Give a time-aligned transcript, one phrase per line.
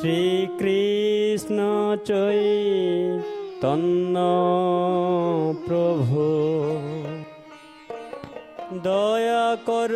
[0.00, 1.58] শ্রীকৃষ্ণ
[2.08, 2.42] চৈ
[3.62, 4.16] তন্ন
[5.66, 6.26] প্রভু।
[8.86, 9.94] দয়া কর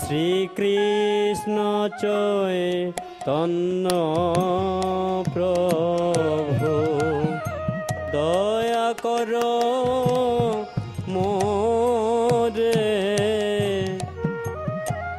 [0.00, 1.56] শ্রীকৃষ্ণ
[2.02, 2.60] চৈ
[3.24, 3.86] তন্ন
[5.34, 6.72] প্রভু।
[8.12, 9.32] দয়া কর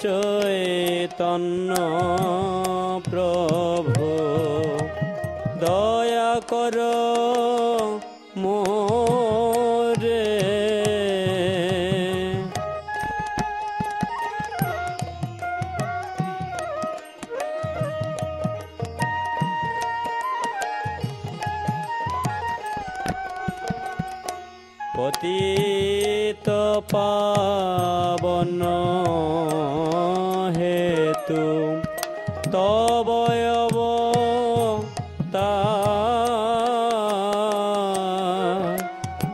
[0.00, 1.70] চৈতন্য
[3.10, 4.08] প্রভু
[5.60, 6.76] দয়া কর
[24.98, 26.48] পতিত
[26.92, 28.60] পাবন
[30.58, 31.44] হেতু
[32.52, 33.76] তবয়ব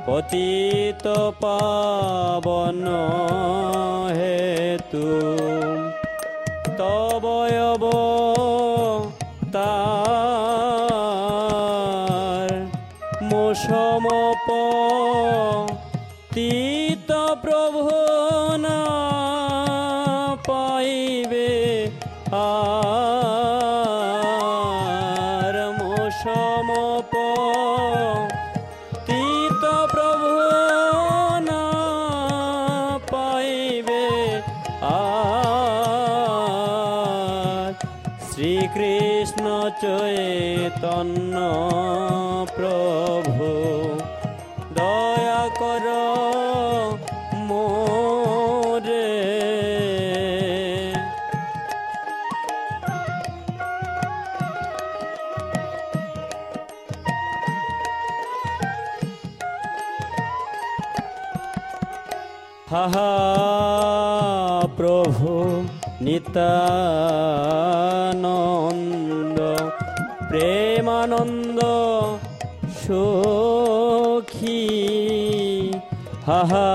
[0.07, 1.07] পতিত
[1.43, 2.85] পাবন
[4.19, 5.09] হেতু
[6.79, 7.85] তবয়ব
[13.45, 14.49] মোসমপ
[16.35, 17.11] তীত
[17.45, 17.83] প্রভু
[18.65, 18.81] না
[20.49, 21.53] পাইবে
[22.45, 23.24] আর
[39.83, 41.35] চৈতন্য
[42.57, 43.49] প্রভু
[44.79, 45.87] দয়া কর
[47.49, 49.11] মোরে।
[62.73, 63.13] হাহা
[64.79, 65.31] প্রভু
[66.05, 66.33] নিতানন্দ।
[70.35, 71.61] প্রেমানন্দ
[72.87, 74.65] সখী।
[76.27, 76.71] হাহা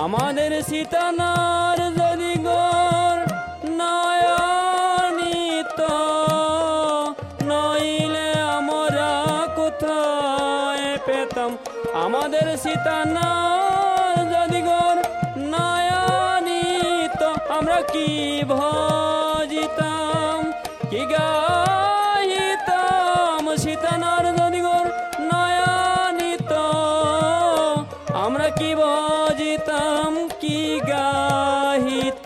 [0.04, 3.18] আমাদের সীতানার যদি গর
[3.80, 5.80] নয়নিত,
[7.42, 9.10] নইলে আমরা
[9.56, 11.50] কোথায় পেতাম?
[12.04, 14.96] আমাদের সীতানার যদি গর
[15.54, 17.22] নয়নিত,
[17.58, 18.08] আমরা কি
[18.52, 20.38] ভজিতাম?
[20.90, 21.57] কি গাহিতাম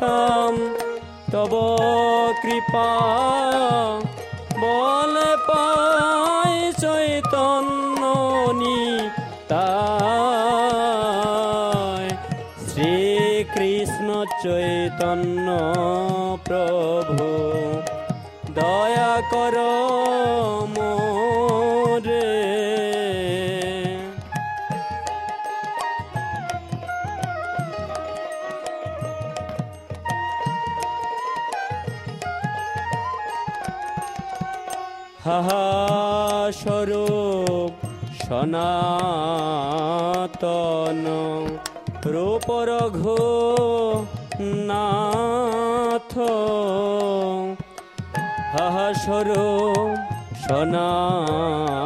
[0.03, 0.55] গাহিতাম
[1.33, 1.53] তব
[2.43, 2.91] কৃপা।
[4.63, 8.03] বলে পাই চৈতন্য
[12.67, 14.09] শ্রীকৃষ্ণ
[14.45, 15.49] চৈতন্য
[16.49, 17.29] প্রভু
[18.59, 19.57] দয়া কর
[20.75, 22.52] মোরে।
[35.27, 35.67] হাহা
[36.61, 37.73] স্বরূপ
[38.23, 38.65] সনাতন
[42.15, 43.01] রূপরঘ
[44.69, 46.15] নাথ।
[48.55, 49.97] হাহা স্বরূপ
[50.45, 51.83] সনাতন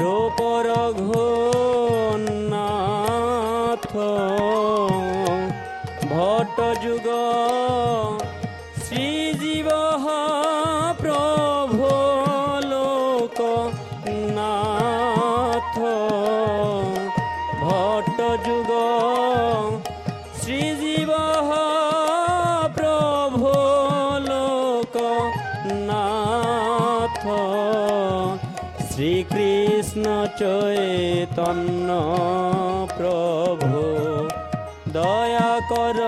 [0.00, 1.08] রূপরঘ
[2.52, 3.90] নাথ।
[6.12, 7.06] ভট্ট যুগ
[28.90, 30.04] শ্রীকৃষ্ণ
[30.40, 31.88] চৈতন্য
[32.98, 33.82] প্রভু
[34.96, 35.98] দয়া কর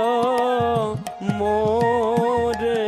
[1.39, 2.87] মোরে।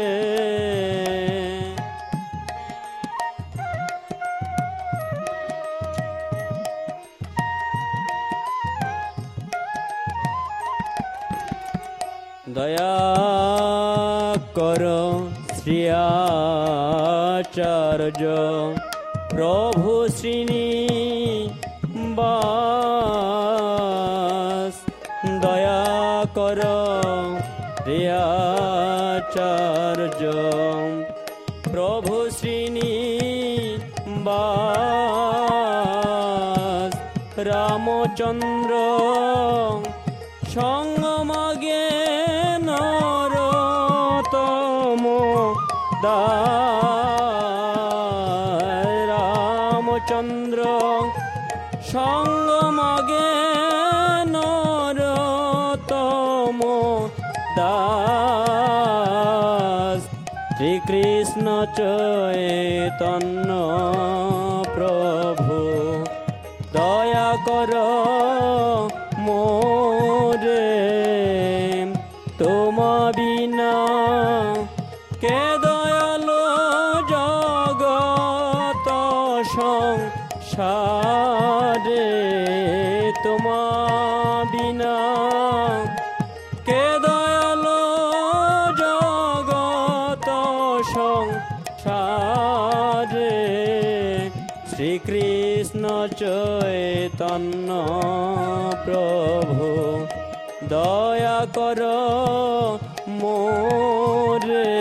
[12.56, 12.94] দয়া
[14.58, 14.82] কর
[15.58, 16.22] শ্রিয়াচার্য
[19.38, 20.68] প্রভু শ্রীনি
[22.18, 22.34] বাস।
[25.42, 25.84] দয়া
[26.36, 26.60] কর
[27.82, 30.22] শ্রিয়াচার্য
[31.72, 32.92] প্রভু শ্রীনি
[34.26, 34.52] বাস।
[37.50, 38.72] রামচন্দ্র
[40.54, 41.86] সঙ্গমাগে
[42.68, 43.82] নরতম
[46.02, 46.67] দায়
[57.58, 58.78] দাস।
[60.56, 61.46] শ্রীকৃষ্ণ
[61.78, 63.50] চৈতন্য
[64.74, 65.56] প্রভু
[66.72, 67.72] দয়া কর
[69.26, 70.74] মোরে।
[72.38, 72.97] তোমা
[94.78, 95.84] শ্রীকৃষ্ণ
[96.20, 97.70] চৈতন্য
[98.84, 99.66] প্রভু
[100.68, 101.80] দয়া কর
[103.20, 104.74] মোরে।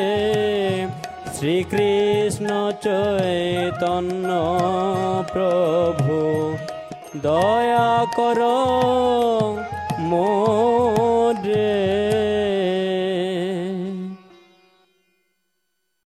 [1.34, 2.50] শ্রীকৃষ্ণ
[2.86, 4.30] চৈতন্য
[5.34, 6.18] প্রভু
[7.22, 8.40] দয়া কর
[10.00, 11.07] মোরে।